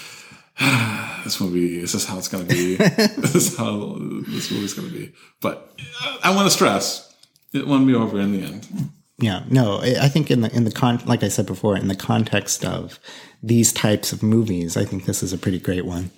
this 1.24 1.40
movie, 1.40 1.78
is 1.78 1.92
this 1.92 2.02
is 2.02 2.08
how 2.08 2.18
it's 2.18 2.28
going 2.28 2.46
to 2.46 2.54
be. 2.54 2.76
this 2.76 3.34
is 3.34 3.56
how 3.56 3.96
this 4.28 4.50
movie's 4.50 4.74
going 4.74 4.88
to 4.88 4.94
be. 4.94 5.12
But 5.40 5.78
I 6.22 6.34
want 6.34 6.46
to 6.46 6.50
stress, 6.50 7.14
it 7.52 7.66
won 7.66 7.86
me 7.86 7.94
over 7.94 8.20
in 8.20 8.32
the 8.32 8.42
end. 8.46 8.90
Yeah, 9.18 9.44
no, 9.48 9.78
I 9.78 9.96
I 10.02 10.08
think 10.08 10.30
in 10.30 10.40
the 10.40 10.54
in 10.54 10.64
the 10.64 10.72
con 10.72 11.00
like 11.06 11.22
I 11.22 11.28
said 11.28 11.46
before, 11.46 11.76
in 11.76 11.88
the 11.88 11.96
context 11.96 12.64
of 12.64 12.98
these 13.42 13.72
types 13.72 14.12
of 14.12 14.22
movies, 14.22 14.76
I 14.76 14.84
think 14.84 15.04
this 15.06 15.22
is 15.22 15.32
a 15.32 15.38
pretty 15.38 15.58
great 15.58 15.86
one. 15.86 16.10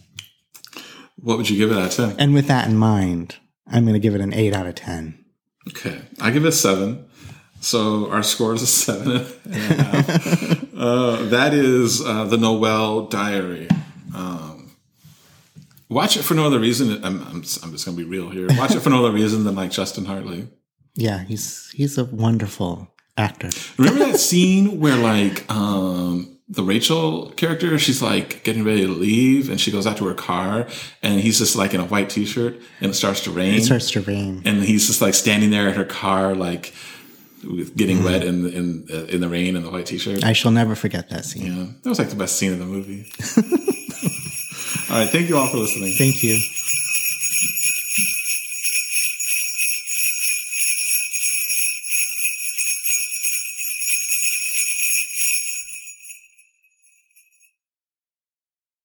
What 1.17 1.37
would 1.39 1.49
you 1.49 1.57
give 1.57 1.73
it 1.73 1.79
out 1.79 1.99
of 1.99 2.11
10? 2.11 2.17
And 2.19 2.35
with 2.35 2.47
that 2.49 2.69
in 2.69 2.77
mind, 2.77 3.37
I'm 3.67 3.85
going 3.85 3.95
to 3.95 4.01
give 4.01 4.15
it 4.15 4.21
an 4.21 4.33
eight 4.33 4.55
out 4.55 4.67
of 4.67 4.75
ten. 4.75 5.25
Okay. 5.69 6.01
I 6.21 6.31
give 6.31 6.45
it 6.45 6.49
a 6.49 6.53
seven. 6.53 7.07
So 7.61 8.11
our 8.11 8.23
score 8.23 8.55
is 8.55 8.63
a 8.63 8.67
seven 8.67 9.27
and 9.45 9.55
a 9.55 9.83
half. 9.83 10.75
uh, 10.77 11.17
that 11.31 11.53
is 11.53 12.05
uh, 12.05 12.25
the 12.25 12.37
Noel 12.37 13.07
Diary. 13.07 13.69
Um, 14.17 14.71
watch 15.89 16.17
it 16.17 16.23
for 16.23 16.35
no 16.35 16.47
other 16.47 16.59
reason. 16.59 17.05
I'm, 17.05 17.21
I'm, 17.23 17.29
I'm 17.37 17.43
just 17.43 17.63
going 17.63 17.79
to 17.79 17.93
be 17.97 18.05
real 18.05 18.31
here. 18.31 18.47
Watch 18.51 18.75
it 18.75 18.81
for 18.81 18.91
no 18.91 19.01
other 19.05 19.13
reason 19.15 19.45
than 19.45 19.55
like 19.55 19.71
Justin 19.71 20.05
Hartley. 20.07 20.49
Yeah, 20.95 21.23
he's 21.25 21.71
he's 21.75 21.99
a 21.99 22.05
wonderful 22.07 22.89
actor. 23.19 23.51
Remember 23.79 24.07
that 24.07 24.19
scene 24.19 24.81
where 24.81 24.97
like 24.97 25.45
um 25.51 26.33
the 26.49 26.63
Rachel 26.63 27.31
character, 27.33 27.77
she's 27.79 28.01
like 28.01 28.45
getting 28.45 28.65
ready 28.65 28.83
to 28.83 28.89
leave 28.93 29.51
and 29.51 29.61
she 29.61 29.71
goes 29.73 29.87
out 29.87 29.97
to 29.99 30.07
her 30.07 30.15
car 30.15 30.67
and 31.03 31.21
he's 31.21 31.39
just 31.39 31.57
like 31.57 31.75
in 31.75 31.81
a 31.81 31.85
white 31.85 32.09
t-shirt 32.09 32.55
and 32.81 32.91
it 32.93 32.95
starts 32.95 33.21
to 33.25 33.31
rain 33.33 33.55
It 33.57 33.65
starts 33.65 33.91
to 33.91 34.01
rain. 34.01 34.43
and 34.45 34.63
he's 34.63 34.87
just 34.87 35.03
like 35.03 35.15
standing 35.15 35.51
there 35.51 35.69
at 35.69 35.75
her 35.77 35.85
car 35.85 36.35
like 36.37 36.73
getting 37.75 38.03
wet 38.05 38.23
in 38.25 38.43
the, 38.43 38.49
in 38.57 38.87
uh, 38.91 39.05
in 39.07 39.21
the 39.21 39.29
rain 39.29 39.57
in 39.57 39.63
the 39.65 39.71
white 39.71 39.87
t-shirt. 39.87 40.25
I 40.25 40.33
shall 40.33 40.53
never 40.53 40.75
forget 40.75 41.11
that 41.11 41.25
scene. 41.25 41.47
yeah, 41.47 41.67
that 41.83 41.89
was 41.89 41.99
like 41.99 42.09
the 42.11 42.17
best 42.17 42.37
scene 42.37 42.53
in 42.53 42.59
the 42.61 42.65
movie. 42.67 43.11
all 44.89 44.99
right, 44.99 45.11
thank 45.11 45.29
you 45.29 45.37
all 45.37 45.49
for 45.49 45.57
listening. 45.59 45.95
Thank 45.95 46.23
you. 46.23 46.41